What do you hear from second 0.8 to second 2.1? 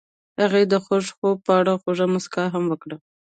خوښ خوب په اړه خوږه